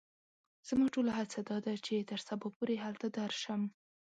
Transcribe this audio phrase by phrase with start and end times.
[0.67, 3.61] زما ټوله هڅه دا ده چې تر سبا پوري هلته درشم.